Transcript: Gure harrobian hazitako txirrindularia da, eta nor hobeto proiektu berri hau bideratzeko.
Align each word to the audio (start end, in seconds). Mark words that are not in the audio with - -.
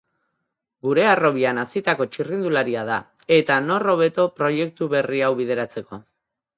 Gure 0.87 1.03
harrobian 1.09 1.59
hazitako 1.65 2.09
txirrindularia 2.15 2.87
da, 2.89 2.97
eta 3.39 3.61
nor 3.69 3.89
hobeto 3.95 4.29
proiektu 4.43 4.93
berri 4.99 5.27
hau 5.31 5.35
bideratzeko. 5.45 6.07